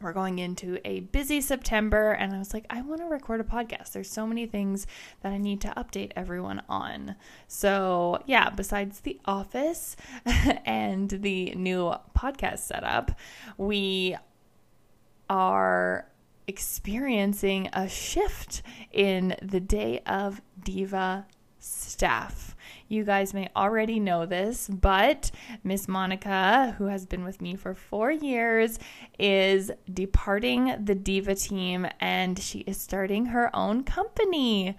we're 0.04 0.12
going 0.12 0.38
into 0.38 0.78
a 0.84 1.00
busy 1.00 1.40
September, 1.40 2.12
and 2.12 2.34
I 2.34 2.38
was 2.38 2.52
like, 2.52 2.66
I 2.68 2.82
want 2.82 3.00
to 3.00 3.06
record 3.06 3.40
a 3.40 3.44
podcast. 3.44 3.92
There's 3.92 4.10
so 4.10 4.26
many 4.26 4.46
things 4.46 4.86
that 5.22 5.32
I 5.32 5.38
need 5.38 5.62
to 5.62 5.68
update 5.68 6.12
everyone 6.14 6.62
on. 6.68 7.16
So, 7.48 8.22
yeah, 8.26 8.50
besides 8.50 9.00
the 9.00 9.18
office 9.24 9.96
and 10.66 11.08
the 11.08 11.54
new 11.54 11.94
podcast 12.16 12.58
setup, 12.58 13.18
we 13.56 14.16
are 15.30 16.06
experiencing 16.46 17.70
a 17.72 17.88
shift 17.88 18.62
in 18.92 19.34
the 19.40 19.60
Day 19.60 20.00
of 20.06 20.42
Diva 20.62 21.26
staff. 21.58 22.53
You 22.88 23.04
guys 23.04 23.32
may 23.32 23.48
already 23.56 23.98
know 23.98 24.26
this, 24.26 24.68
but 24.68 25.30
Miss 25.62 25.88
Monica, 25.88 26.74
who 26.78 26.86
has 26.86 27.06
been 27.06 27.24
with 27.24 27.40
me 27.40 27.56
for 27.56 27.74
four 27.74 28.10
years, 28.10 28.78
is 29.18 29.70
departing 29.92 30.76
the 30.84 30.94
Diva 30.94 31.34
team 31.34 31.86
and 32.00 32.38
she 32.38 32.60
is 32.60 32.78
starting 32.78 33.26
her 33.26 33.54
own 33.54 33.84
company. 33.84 34.76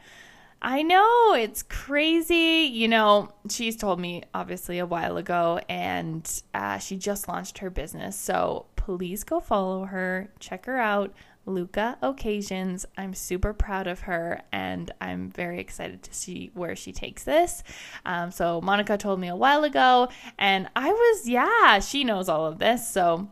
I 0.61 0.81
know 0.81 1.35
it's 1.35 1.63
crazy. 1.63 2.69
You 2.71 2.87
know, 2.87 3.33
she's 3.49 3.75
told 3.75 3.99
me 3.99 4.23
obviously 4.33 4.79
a 4.79 4.85
while 4.85 5.17
ago, 5.17 5.59
and 5.69 6.27
uh, 6.55 6.79
she 6.79 6.97
just 6.97 7.27
launched 7.27 7.59
her 7.59 7.69
business. 7.69 8.15
So 8.15 8.65
please 8.75 9.23
go 9.23 9.39
follow 9.39 9.85
her, 9.85 10.29
check 10.39 10.65
her 10.65 10.77
out. 10.77 11.13
Luca 11.45 11.97
Occasions. 12.01 12.85
I'm 12.97 13.13
super 13.13 13.53
proud 13.53 13.87
of 13.87 14.01
her 14.01 14.41
and 14.51 14.91
I'm 15.01 15.29
very 15.29 15.59
excited 15.59 16.03
to 16.03 16.13
see 16.13 16.51
where 16.53 16.75
she 16.75 16.91
takes 16.91 17.23
this. 17.23 17.63
Um, 18.05 18.31
so, 18.31 18.61
Monica 18.61 18.97
told 18.97 19.19
me 19.19 19.27
a 19.27 19.35
while 19.35 19.63
ago, 19.63 20.09
and 20.37 20.69
I 20.75 20.91
was, 20.91 21.27
yeah, 21.27 21.79
she 21.79 22.03
knows 22.03 22.29
all 22.29 22.45
of 22.45 22.59
this. 22.59 22.87
So, 22.87 23.29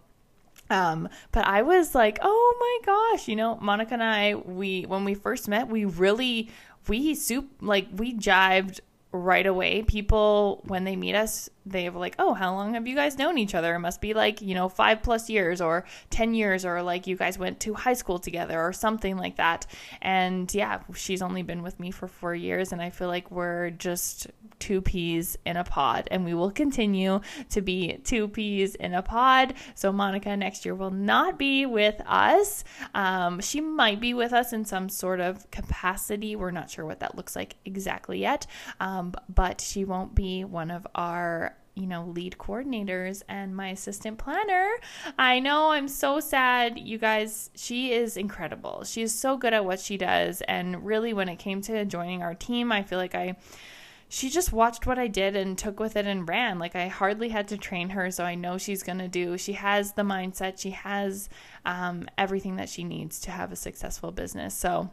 um, 0.70 1.10
but 1.32 1.46
I 1.46 1.62
was 1.62 1.94
like, 1.94 2.20
oh 2.22 2.56
my 2.60 2.86
gosh, 2.86 3.28
you 3.28 3.36
know, 3.36 3.58
Monica 3.62 3.94
and 3.94 4.04
I, 4.04 4.36
we, 4.36 4.84
when 4.84 5.06
we 5.06 5.14
first 5.14 5.48
met, 5.48 5.68
we 5.68 5.86
really, 5.86 6.50
we 6.88 7.16
soup, 7.16 7.50
like, 7.62 7.88
we 7.96 8.16
jived 8.16 8.80
right 9.12 9.46
away. 9.46 9.84
People, 9.84 10.62
when 10.66 10.84
they 10.84 10.96
meet 10.96 11.16
us, 11.16 11.50
they 11.66 11.90
were 11.90 12.00
like, 12.00 12.16
oh, 12.20 12.34
how 12.34 12.54
long 12.54 12.74
have 12.74 12.88
you 12.88 12.96
guys 12.96 13.18
known 13.18 13.38
each 13.38 13.56
other? 13.56 13.76
It 13.76 13.80
must 13.80 14.02
be 14.02 14.14
like, 14.14 14.42
you 14.42 14.54
know, 14.54 14.70
five 14.70 15.02
plus 15.02 15.30
years 15.30 15.62
or 15.62 15.86
10 16.10 16.34
years, 16.34 16.66
or 16.66 16.82
like 16.82 17.08
you 17.08 17.16
guys 17.16 17.38
went 17.38 17.60
to 17.62 17.74
high 17.74 17.94
school 17.94 18.20
together 18.20 18.60
or 18.60 18.74
something 18.74 19.18
like 19.18 19.38
that. 19.38 19.66
And 20.02 20.54
yeah, 20.54 20.82
she's 20.96 21.22
only 21.22 21.44
been 21.44 21.64
with 21.64 21.80
me 21.80 21.92
for 21.92 22.08
four 22.08 22.36
years, 22.36 22.72
and 22.72 22.82
I 22.82 22.90
feel 22.90 23.08
like 23.08 23.32
we're 23.32 23.70
just 23.72 24.28
two 24.60 24.82
peas 24.82 25.38
in 25.46 25.58
a 25.58 25.64
pod, 25.64 26.08
and 26.12 26.26
we 26.26 26.34
will 26.34 26.52
continue 26.52 27.20
to 27.50 27.62
be 27.62 28.00
two 28.04 28.28
peas 28.28 28.76
in 28.76 28.94
a 28.94 29.02
pod. 29.02 29.54
So, 29.76 29.92
Monica 29.92 30.36
next 30.38 30.66
year 30.66 30.76
will 30.76 30.92
not 30.92 31.38
be 31.38 31.66
with 31.66 32.02
us. 32.06 32.64
Um, 32.94 33.42
she 33.42 33.62
might 33.62 34.00
be 34.00 34.14
with 34.14 34.34
us 34.34 34.54
in 34.54 34.66
some 34.66 34.90
sort 34.90 35.20
of 35.20 35.50
capacity. 35.52 36.36
We're 36.36 36.52
not 36.52 36.70
sure 36.70 36.86
what 36.86 37.00
that 37.02 37.16
looks 37.16 37.36
like 37.36 37.56
exactly 37.66 38.20
yet, 38.20 38.48
um, 38.80 39.14
but 39.34 39.62
she 39.62 39.86
won't 39.86 40.16
be 40.16 40.44
one 40.44 40.72
of 40.72 40.88
our 40.96 41.53
you 41.76 41.88
know, 41.88 42.06
lead 42.06 42.36
coordinators 42.38 43.24
and 43.28 43.56
my 43.56 43.70
assistant 43.70 44.18
planner. 44.18 44.70
I 45.18 45.40
know 45.40 45.72
I'm 45.72 45.88
so 45.88 46.20
sad, 46.20 46.78
you 46.78 46.98
guys. 46.98 47.50
She 47.56 47.94
is 47.94 48.16
incredible. 48.18 48.84
She 48.84 49.02
is 49.02 49.18
so 49.18 49.38
good 49.38 49.54
at 49.54 49.66
what 49.66 49.80
she 49.80 49.98
does. 49.98 50.42
And 50.42 50.86
really, 50.86 51.14
when 51.14 51.30
it 51.30 51.38
came 51.38 51.62
to 51.62 51.86
joining 51.86 52.22
our 52.22 52.36
team, 52.36 52.72
I 52.72 52.84
feel 52.84 53.00
like 53.00 53.16
I. 53.16 53.38
She 54.10 54.30
just 54.30 54.54
watched 54.54 54.86
what 54.86 55.00
I 55.00 55.08
did 55.08 55.36
and 55.36 55.58
took 55.58 55.80
with 55.80 55.96
it 55.96 56.06
and 56.06 56.30
ran. 56.30 56.60
Like 56.60 56.76
I 56.76 56.88
hardly 56.88 57.30
had 57.30 57.48
to 57.48 57.58
train 57.58 57.90
her, 57.90 58.12
so 58.12 58.24
I 58.24 58.36
know 58.36 58.60
she's 58.60 58.84
gonna 58.84 59.08
do. 59.08 59.40
She 59.40 59.54
has 59.54 59.94
the 59.94 60.04
mindset. 60.04 60.60
She 60.60 60.70
has 60.70 61.30
um, 61.66 62.08
everything 62.16 62.58
that 62.58 62.70
she 62.70 62.84
needs 62.84 63.20
to 63.22 63.32
have 63.32 63.52
a 63.52 63.56
successful 63.56 64.12
business. 64.12 64.54
So 64.54 64.92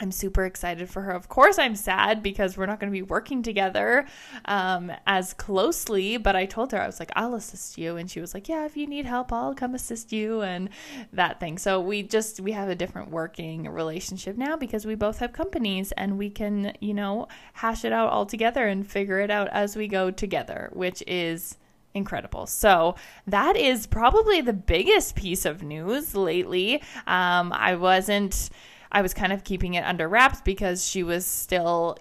I'm 0.00 0.12
super 0.12 0.44
excited 0.44 0.88
for 0.88 1.02
her. 1.02 1.12
Of 1.12 1.28
course, 1.28 1.58
I'm 1.58 1.74
sad 1.74 2.22
because 2.22 2.56
we're 2.56 2.66
not 2.66 2.78
going 2.78 2.92
to 2.92 2.96
be 2.96 3.02
working 3.02 3.42
together 3.42 4.06
um, 4.44 4.92
as 5.06 5.34
closely. 5.34 6.16
But 6.16 6.36
I 6.36 6.46
told 6.46 6.72
her, 6.72 6.80
I 6.80 6.86
was 6.86 7.00
like, 7.00 7.10
I'll 7.16 7.34
assist 7.34 7.78
you. 7.78 7.96
And 7.96 8.10
she 8.10 8.20
was 8.20 8.34
like, 8.34 8.48
Yeah, 8.48 8.64
if 8.64 8.76
you 8.76 8.86
need 8.86 9.06
help, 9.06 9.32
I'll 9.32 9.54
come 9.54 9.74
assist 9.74 10.12
you 10.12 10.42
and 10.42 10.68
that 11.12 11.40
thing. 11.40 11.58
So 11.58 11.80
we 11.80 12.02
just, 12.02 12.40
we 12.40 12.52
have 12.52 12.68
a 12.68 12.74
different 12.74 13.10
working 13.10 13.68
relationship 13.68 14.36
now 14.36 14.56
because 14.56 14.86
we 14.86 14.94
both 14.94 15.18
have 15.18 15.32
companies 15.32 15.92
and 15.92 16.16
we 16.16 16.30
can, 16.30 16.74
you 16.80 16.94
know, 16.94 17.26
hash 17.54 17.84
it 17.84 17.92
out 17.92 18.10
all 18.10 18.26
together 18.26 18.68
and 18.68 18.86
figure 18.86 19.18
it 19.18 19.30
out 19.30 19.48
as 19.48 19.76
we 19.76 19.88
go 19.88 20.10
together, 20.10 20.70
which 20.72 21.02
is 21.06 21.56
incredible. 21.94 22.46
So 22.46 22.94
that 23.26 23.56
is 23.56 23.86
probably 23.86 24.40
the 24.40 24.52
biggest 24.52 25.14
piece 25.14 25.44
of 25.44 25.62
news 25.62 26.14
lately. 26.14 26.82
Um, 27.06 27.52
I 27.52 27.74
wasn't 27.74 28.50
I 28.90 29.02
was 29.02 29.14
kind 29.14 29.32
of 29.32 29.44
keeping 29.44 29.74
it 29.74 29.84
under 29.84 30.08
wraps 30.08 30.40
because 30.40 30.86
she 30.86 31.02
was 31.02 31.26
still 31.26 31.98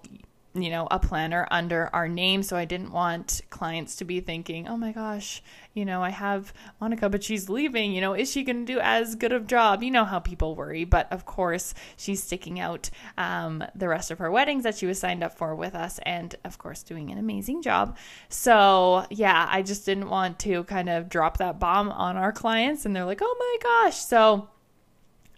you 0.57 0.69
know, 0.69 0.87
a 0.89 0.99
planner 0.99 1.47
under 1.51 1.89
our 1.93 2.07
name. 2.07 2.43
So 2.43 2.57
I 2.57 2.65
didn't 2.65 2.91
want 2.91 3.41
clients 3.49 3.95
to 3.97 4.05
be 4.05 4.19
thinking, 4.19 4.67
oh 4.67 4.77
my 4.77 4.91
gosh, 4.91 5.41
you 5.73 5.85
know, 5.85 6.03
I 6.03 6.09
have 6.09 6.53
Monica, 6.81 7.09
but 7.09 7.23
she's 7.23 7.49
leaving. 7.49 7.91
You 7.91 8.01
know, 8.01 8.13
is 8.13 8.31
she 8.31 8.43
going 8.43 8.65
to 8.65 8.73
do 8.73 8.79
as 8.79 9.15
good 9.15 9.31
of 9.31 9.47
job? 9.47 9.83
You 9.83 9.91
know 9.91 10.05
how 10.05 10.19
people 10.19 10.55
worry. 10.55 10.85
But 10.85 11.11
of 11.11 11.25
course, 11.25 11.73
she's 11.95 12.23
sticking 12.23 12.59
out 12.59 12.89
um, 13.17 13.63
the 13.75 13.87
rest 13.87 14.11
of 14.11 14.19
her 14.19 14.31
weddings 14.31 14.63
that 14.63 14.77
she 14.77 14.85
was 14.85 14.99
signed 14.99 15.23
up 15.23 15.37
for 15.37 15.55
with 15.55 15.75
us, 15.75 15.99
and 16.03 16.35
of 16.43 16.57
course, 16.57 16.83
doing 16.83 17.11
an 17.11 17.17
amazing 17.17 17.61
job. 17.61 17.97
So 18.29 19.05
yeah, 19.09 19.47
I 19.49 19.61
just 19.61 19.85
didn't 19.85 20.09
want 20.09 20.39
to 20.39 20.63
kind 20.65 20.89
of 20.89 21.09
drop 21.09 21.37
that 21.37 21.59
bomb 21.59 21.89
on 21.89 22.17
our 22.17 22.31
clients, 22.31 22.85
and 22.85 22.95
they're 22.95 23.05
like, 23.05 23.21
oh 23.21 23.35
my 23.39 23.69
gosh. 23.69 23.97
So 23.97 24.49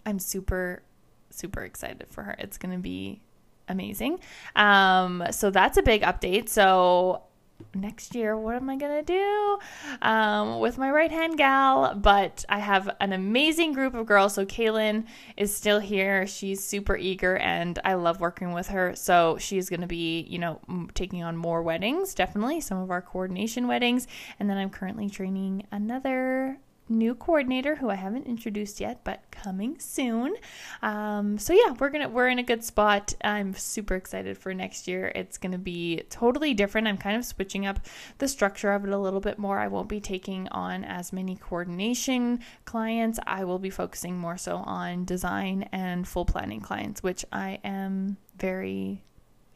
I'm 0.06 0.18
super 0.18 0.82
super 1.30 1.62
excited 1.62 2.06
for 2.08 2.22
her. 2.22 2.36
It's 2.38 2.58
going 2.58 2.74
to 2.74 2.80
be 2.80 3.20
amazing. 3.68 4.20
Um, 4.56 5.24
so 5.30 5.50
that's 5.50 5.78
a 5.78 5.82
big 5.82 6.02
update. 6.02 6.48
So 6.48 7.22
next 7.74 8.14
year, 8.14 8.36
what 8.36 8.56
am 8.56 8.68
I 8.70 8.76
going 8.76 9.04
to 9.04 9.12
do 9.12 9.58
um, 10.02 10.60
with 10.60 10.78
my 10.78 10.90
right 10.90 11.10
hand 11.10 11.36
gal? 11.36 11.94
But 11.94 12.44
I 12.48 12.58
have 12.58 12.96
an 13.00 13.12
amazing 13.12 13.72
group 13.72 13.94
of 13.94 14.06
girls. 14.06 14.34
So 14.34 14.44
Kaylin 14.44 15.06
is 15.36 15.54
still 15.54 15.78
here. 15.78 16.26
She's 16.26 16.64
super 16.64 16.96
eager 16.96 17.36
and 17.36 17.78
I 17.84 17.94
love 17.94 18.20
working 18.20 18.52
with 18.52 18.68
her. 18.68 18.94
So 18.96 19.36
she's 19.38 19.68
going 19.68 19.82
to 19.82 19.86
be, 19.86 20.22
you 20.22 20.38
know, 20.38 20.60
taking 20.94 21.22
on 21.22 21.36
more 21.36 21.62
weddings, 21.62 22.14
definitely 22.14 22.60
some 22.60 22.78
of 22.78 22.90
our 22.90 23.02
coordination 23.02 23.68
weddings. 23.68 24.06
And 24.38 24.48
then 24.48 24.56
I'm 24.56 24.70
currently 24.70 25.08
training 25.08 25.66
another 25.70 26.58
new 26.90 27.14
coordinator 27.14 27.76
who 27.76 27.88
I 27.88 27.94
haven't 27.94 28.26
introduced 28.26 28.80
yet, 28.80 29.00
but 29.04 29.22
coming 29.30 29.78
soon. 29.78 30.34
Um, 30.82 31.38
so 31.38 31.52
yeah, 31.52 31.74
we're 31.78 31.90
gonna 31.90 32.08
we're 32.08 32.28
in 32.28 32.38
a 32.38 32.42
good 32.42 32.64
spot. 32.64 33.14
I'm 33.22 33.54
super 33.54 33.94
excited 33.94 34.36
for 34.36 34.52
next 34.52 34.88
year. 34.88 35.12
It's 35.14 35.38
gonna 35.38 35.58
be 35.58 36.02
totally 36.10 36.52
different. 36.52 36.88
I'm 36.88 36.98
kind 36.98 37.16
of 37.16 37.24
switching 37.24 37.66
up 37.66 37.80
the 38.18 38.28
structure 38.28 38.72
of 38.72 38.84
it 38.84 38.90
a 38.90 38.98
little 38.98 39.20
bit 39.20 39.38
more. 39.38 39.58
I 39.58 39.68
won't 39.68 39.88
be 39.88 40.00
taking 40.00 40.48
on 40.48 40.84
as 40.84 41.12
many 41.12 41.36
coordination 41.36 42.40
clients. 42.64 43.18
I 43.26 43.44
will 43.44 43.58
be 43.58 43.70
focusing 43.70 44.18
more 44.18 44.36
so 44.36 44.56
on 44.56 45.04
design 45.04 45.68
and 45.72 46.06
full 46.06 46.24
planning 46.24 46.60
clients, 46.60 47.02
which 47.02 47.24
I 47.32 47.60
am 47.64 48.16
very 48.36 49.04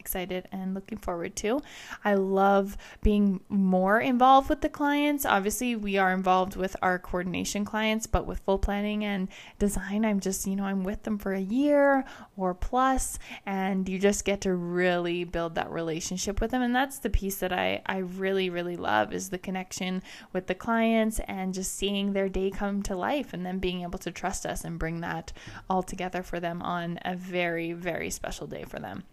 excited 0.04 0.46
and 0.52 0.75
looking 0.75 0.99
forward 0.99 1.34
to. 1.34 1.62
I 2.04 2.12
love 2.12 2.76
being 3.02 3.40
more 3.49 3.99
involved 4.00 4.50
with 4.50 4.61
the 4.61 4.68
clients. 4.68 5.25
Obviously, 5.25 5.75
we 5.76 5.96
are 5.96 6.12
involved 6.12 6.56
with 6.56 6.76
our 6.82 6.99
coordination 6.99 7.64
clients, 7.64 8.06
but 8.06 8.26
with 8.26 8.40
full 8.40 8.58
planning 8.58 9.02
and 9.02 9.28
design, 9.58 10.04
I'm 10.04 10.20
just, 10.20 10.46
you 10.46 10.56
know, 10.56 10.64
I'm 10.64 10.84
with 10.84 11.04
them 11.04 11.16
for 11.16 11.32
a 11.32 11.40
year 11.40 12.04
or 12.37 12.52
plus, 12.52 13.18
and 13.46 13.88
you 13.88 13.99
just 13.99 14.26
get 14.26 14.42
to 14.42 14.54
really 14.54 15.25
build 15.25 15.54
that 15.54 15.70
relationship 15.70 16.38
with 16.38 16.50
them. 16.50 16.61
And 16.61 16.76
that's 16.76 16.99
the 16.99 17.08
piece 17.08 17.37
that 17.37 17.54
I, 17.54 17.80
I 17.87 17.99
really, 17.99 18.50
really 18.50 18.76
love 18.76 19.11
is 19.14 19.30
the 19.30 19.38
connection 19.38 20.02
with 20.34 20.49
the 20.49 20.54
clients 20.54 21.18
and 21.20 21.54
just 21.54 21.75
seeing 21.75 22.12
their 22.12 22.28
day 22.28 22.50
come 22.50 22.82
to 22.82 22.94
life 22.94 23.32
and 23.32 23.46
then 23.46 23.58
being 23.58 23.80
able 23.80 23.99
to 24.00 24.11
trust 24.11 24.44
us 24.44 24.64
and 24.64 24.78
bring 24.78 25.00
that 25.00 25.32
all 25.70 25.82
together 25.82 26.23
for 26.23 26.40
them 26.40 26.61
on 26.61 26.99
a 27.06 27.16
very, 27.16 27.73
very 27.73 28.11
special 28.11 28.46
day 28.46 28.64
for 28.64 28.78
them. 28.78 29.04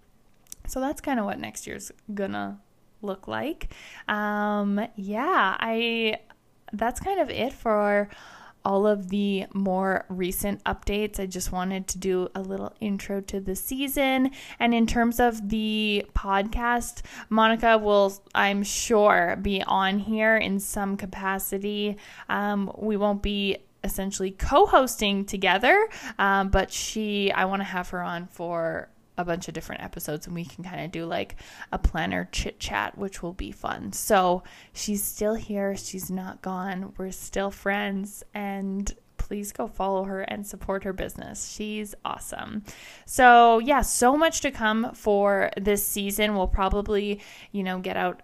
So 0.67 0.79
that's 0.79 1.01
kind 1.01 1.19
of 1.19 1.25
what 1.25 1.39
next 1.39 1.67
year's 1.67 1.91
gonna 2.13 2.59
look 3.01 3.27
like. 3.27 3.73
Um, 4.07 4.79
yeah, 4.95 5.57
I 5.59 6.19
that's 6.73 6.99
kind 6.99 7.19
of 7.19 7.29
it 7.29 7.53
for 7.53 8.09
all 8.63 8.85
of 8.85 9.09
the 9.09 9.45
more 9.53 10.05
recent 10.09 10.63
updates. 10.65 11.19
I 11.19 11.25
just 11.25 11.51
wanted 11.51 11.87
to 11.87 11.97
do 11.97 12.29
a 12.35 12.41
little 12.41 12.73
intro 12.79 13.21
to 13.21 13.39
the 13.39 13.55
season. 13.55 14.31
And 14.59 14.73
in 14.73 14.85
terms 14.85 15.19
of 15.19 15.49
the 15.49 16.05
podcast, 16.13 17.01
Monica 17.29 17.77
will, 17.77 18.13
I'm 18.35 18.63
sure, 18.63 19.37
be 19.41 19.63
on 19.63 19.99
here 19.99 20.37
in 20.37 20.59
some 20.59 20.97
capacity. 20.97 21.97
Um, 22.29 22.71
we 22.77 22.97
won't 22.97 23.23
be 23.23 23.57
essentially 23.83 24.31
co 24.31 24.67
hosting 24.67 25.25
together, 25.25 25.89
um, 26.19 26.49
but 26.49 26.71
she, 26.71 27.31
I 27.31 27.45
want 27.45 27.61
to 27.61 27.65
have 27.65 27.89
her 27.89 28.01
on 28.01 28.27
for 28.27 28.89
a 29.17 29.25
bunch 29.25 29.47
of 29.47 29.53
different 29.53 29.83
episodes 29.83 30.25
and 30.25 30.35
we 30.35 30.45
can 30.45 30.63
kind 30.63 30.83
of 30.83 30.91
do 30.91 31.05
like 31.05 31.35
a 31.71 31.77
planner 31.77 32.27
chit 32.31 32.59
chat, 32.59 32.97
which 32.97 33.21
will 33.21 33.33
be 33.33 33.51
fun. 33.51 33.91
So 33.93 34.43
she's 34.73 35.03
still 35.03 35.35
here. 35.35 35.75
She's 35.75 36.09
not 36.09 36.41
gone. 36.41 36.93
We're 36.97 37.11
still 37.11 37.51
friends. 37.51 38.23
And 38.33 38.93
please 39.17 39.51
go 39.51 39.67
follow 39.67 40.03
her 40.05 40.21
and 40.21 40.45
support 40.45 40.83
her 40.83 40.93
business. 40.93 41.51
She's 41.51 41.93
awesome. 42.03 42.63
So, 43.05 43.59
yeah, 43.59 43.81
so 43.81 44.17
much 44.17 44.41
to 44.41 44.51
come 44.51 44.91
for 44.93 45.51
this 45.55 45.85
season. 45.85 46.35
We'll 46.35 46.47
probably, 46.47 47.21
you 47.51 47.63
know, 47.63 47.79
get 47.79 47.97
out 47.97 48.21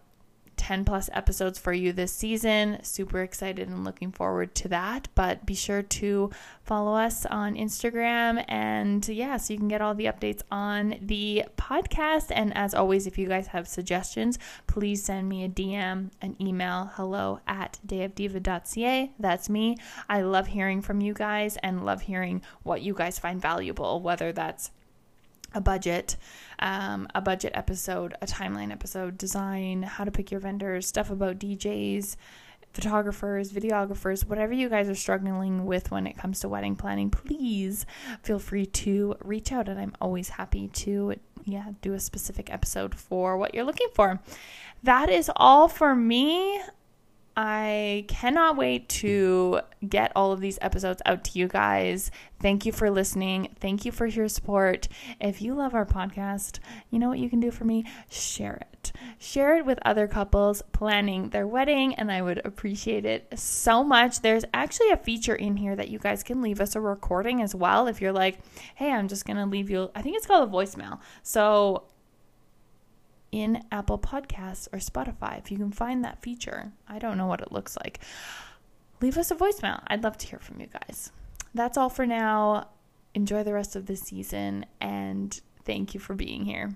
10 0.58 0.86
plus 0.86 1.10
episodes 1.14 1.58
for 1.58 1.72
you 1.72 1.94
this 1.94 2.12
season. 2.12 2.84
Super 2.84 3.22
excited 3.22 3.68
and 3.68 3.84
looking 3.84 4.12
forward 4.12 4.54
to 4.56 4.68
that. 4.68 5.08
But 5.16 5.46
be 5.46 5.56
sure 5.56 5.82
to 5.82 6.32
follow 6.64 6.96
us 6.96 7.26
on 7.26 7.56
Instagram 7.56 8.44
and 8.48 9.08
yeah, 9.08 9.38
so 9.38 9.54
you 9.54 9.60
can 9.60 9.68
get 9.68 9.82
all 9.82 9.96
the 9.96 10.06
updates 10.06 10.42
on 10.52 10.96
the 11.02 11.46
podcast. 11.58 12.32
And 12.32 12.56
as 12.58 12.74
always, 12.74 13.08
if 13.08 13.18
you 13.18 13.28
guys 13.28 13.48
have 13.48 13.68
suggestions, 13.68 14.38
please 14.68 15.04
send 15.04 15.30
me 15.30 15.44
a 15.44 15.50
DM, 15.50 16.12
an 16.22 16.36
email, 16.42 16.92
hello 16.96 17.40
at 17.48 17.80
dayofdiva.ca. 17.88 19.12
That's 19.20 19.50
me. 19.50 19.78
I 20.10 20.22
love 20.22 20.48
hearing 20.48 20.82
from 20.82 21.02
you 21.02 21.14
guys 21.14 21.58
and 21.64 21.86
love 21.86 22.02
hearing 22.02 22.42
what 22.64 22.82
you 22.82 22.94
guys 22.94 23.20
find 23.20 23.42
valuable, 23.42 24.02
whether 24.02 24.32
that's 24.32 24.72
a 25.58 25.62
budget, 25.62 26.18
um, 26.60 27.08
a 27.16 27.22
budget 27.22 27.52
episode, 27.56 28.14
a 28.22 28.28
timeline 28.28 28.72
episode, 28.72 29.18
design, 29.18 29.82
how 29.82 30.04
to 30.04 30.12
pick 30.12 30.30
your 30.30 30.40
vendors, 30.40 30.86
stuff 30.86 31.10
about 31.10 31.40
DJs, 31.40 32.16
photographers, 32.74 33.52
videographers, 33.52 34.24
whatever 34.24 34.54
you 34.54 34.70
guys 34.70 34.88
are 34.88 34.96
struggling 34.96 35.66
with 35.66 35.90
when 35.90 36.06
it 36.06 36.16
comes 36.16 36.40
to 36.40 36.48
wedding 36.48 36.76
planning, 36.76 37.10
please 37.10 37.88
feel 38.22 38.38
free 38.38 38.68
to 38.68 39.16
reach 39.24 39.52
out 39.52 39.68
and 39.68 39.80
I'm 39.80 39.96
always 40.00 40.30
happy 40.30 40.68
to 40.68 41.16
yeah, 41.44 41.72
do 41.82 41.94
a 41.94 42.00
specific 42.00 42.54
episode 42.54 42.94
for 42.94 43.36
what 43.36 43.56
you're 43.56 43.64
looking 43.64 43.90
for. 43.96 44.20
That 44.84 45.10
is 45.10 45.32
all 45.36 45.68
for 45.68 45.96
me. 45.96 46.62
I 47.39 48.06
cannot 48.08 48.58
wait 48.58 48.89
to 48.89 49.62
get 49.88 50.12
all 50.15 50.32
of 50.32 50.41
these 50.41 50.58
episodes 50.60 51.03
out 51.06 51.24
to 51.25 51.38
you 51.38 51.48
guys. 51.48 52.10
Thank 52.41 52.65
you 52.65 52.72
for 52.72 52.89
listening. 52.89 53.56
Thank 53.60 53.86
you 53.86 53.91
for 53.91 54.08
your 54.08 54.27
support. 54.27 54.88
If 55.22 55.39
you 55.39 55.53
love 55.53 55.75
our 55.75 55.86
podcast, 55.86 56.58
you 56.89 56.98
know 56.98 57.10
what 57.10 57.20
you 57.20 57.29
can 57.29 57.39
do 57.39 57.51
for 57.51 57.63
me? 57.63 57.86
Share 58.10 58.56
it. 58.74 58.91
Share 59.20 59.56
it 59.56 59.67
with 59.67 59.77
other 59.86 60.08
couples 60.08 60.63
planning 60.72 61.29
their 61.29 61.46
wedding, 61.46 61.94
and 61.94 62.12
I 62.12 62.24
would 62.24 62.44
appreciate 62.44 63.06
it 63.06 63.27
so 63.38 63.84
much. 63.84 64.22
There's 64.22 64.46
actually 64.51 64.89
a 64.89 64.98
feature 64.98 65.36
in 65.36 65.58
here 65.58 65.75
that 65.75 65.89
you 65.89 66.00
guys 66.00 66.24
can 66.24 66.41
leave 66.41 66.60
us 66.60 66.75
a 66.75 66.82
recording 66.82 67.44
as 67.44 67.53
well. 67.53 67.86
If 67.86 68.01
you're 68.01 68.12
like, 68.12 68.39
hey, 68.74 68.91
I'm 68.91 69.08
just 69.08 69.25
going 69.25 69.38
to 69.38 69.46
leave 69.46 69.70
you, 69.70 69.91
I 69.94 70.01
think 70.01 70.17
it's 70.17 70.25
called 70.25 70.50
a 70.50 70.51
voicemail. 70.51 71.01
So 71.22 71.84
in 73.31 73.63
Apple 73.72 74.00
Podcasts 74.00 74.67
or 74.72 74.79
Spotify. 74.79 75.38
If 75.38 75.51
you 75.51 75.57
can 75.57 75.72
find 75.72 76.03
that 76.03 76.22
feature, 76.22 76.72
I 76.88 77.00
don't 77.00 77.17
know 77.17 77.27
what 77.27 77.41
it 77.41 77.51
looks 77.51 77.77
like. 77.77 78.00
Leave 79.01 79.17
us 79.17 79.31
a 79.31 79.36
voicemail. 79.36 79.84
I'd 79.88 80.03
love 80.03 80.17
to 80.17 80.27
hear 80.27 80.39
from 80.39 80.60
you 80.60 80.67
guys. 80.67 81.12
That's 81.53 81.77
all 81.77 81.89
for 81.89 82.05
now. 82.05 82.69
Enjoy 83.13 83.43
the 83.43 83.53
rest 83.53 83.75
of 83.75 83.86
the 83.86 83.96
season 83.96 84.65
and 84.81 85.39
thank 85.65 85.93
you 85.93 86.00
for 86.00 86.13
being 86.13 86.46
here. 86.46 86.75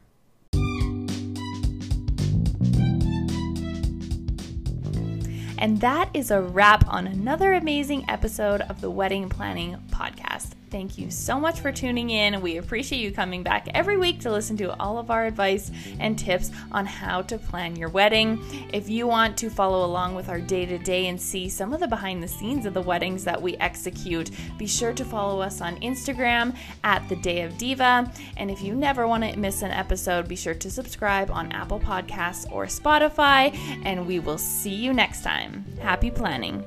And 5.57 5.79
that 5.81 6.09
is 6.15 6.31
a 6.31 6.41
wrap 6.41 6.87
on 6.87 7.05
another 7.05 7.53
amazing 7.53 8.09
episode 8.09 8.61
of 8.61 8.81
the 8.81 8.89
Wedding 8.89 9.29
Planning 9.29 9.77
Podcast. 9.91 10.53
Thank 10.71 10.97
you 10.97 11.11
so 11.11 11.37
much 11.37 11.59
for 11.59 11.69
tuning 11.73 12.11
in. 12.11 12.39
We 12.39 12.55
appreciate 12.55 13.01
you 13.01 13.11
coming 13.11 13.43
back 13.43 13.67
every 13.73 13.97
week 13.97 14.21
to 14.21 14.31
listen 14.31 14.55
to 14.57 14.73
all 14.79 14.97
of 14.97 15.11
our 15.11 15.25
advice 15.25 15.69
and 15.99 16.17
tips 16.17 16.49
on 16.71 16.85
how 16.85 17.23
to 17.23 17.37
plan 17.37 17.75
your 17.75 17.89
wedding. 17.89 18.41
If 18.71 18.89
you 18.89 19.05
want 19.05 19.37
to 19.39 19.49
follow 19.49 19.85
along 19.85 20.15
with 20.15 20.29
our 20.29 20.39
day 20.39 20.65
to 20.65 20.77
day 20.77 21.07
and 21.07 21.19
see 21.19 21.49
some 21.49 21.73
of 21.73 21.81
the 21.81 21.89
behind 21.89 22.23
the 22.23 22.27
scenes 22.27 22.65
of 22.65 22.73
the 22.73 22.81
weddings 22.81 23.25
that 23.25 23.41
we 23.41 23.57
execute, 23.57 24.31
be 24.57 24.65
sure 24.65 24.93
to 24.93 25.03
follow 25.03 25.41
us 25.41 25.59
on 25.59 25.75
Instagram 25.81 26.55
at 26.85 27.07
the 27.09 27.17
Day 27.17 27.41
of 27.41 27.57
Diva. 27.57 28.09
And 28.37 28.49
if 28.49 28.61
you 28.61 28.73
never 28.73 29.05
want 29.09 29.25
to 29.25 29.37
miss 29.37 29.63
an 29.63 29.71
episode, 29.71 30.29
be 30.29 30.37
sure 30.37 30.55
to 30.55 30.71
subscribe 30.71 31.29
on 31.31 31.51
Apple 31.51 31.81
Podcasts 31.81 32.49
or 32.49 32.65
Spotify. 32.67 33.53
And 33.83 34.07
we 34.07 34.19
will 34.19 34.37
see 34.37 34.73
you 34.75 34.93
next 34.93 35.21
time. 35.21 35.65
Happy 35.81 36.09
planning. 36.09 36.63